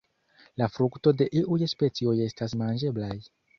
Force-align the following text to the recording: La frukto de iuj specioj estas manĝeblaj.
La 0.61 0.67
frukto 0.77 1.13
de 1.19 1.27
iuj 1.43 1.61
specioj 1.75 2.17
estas 2.31 2.59
manĝeblaj. 2.65 3.15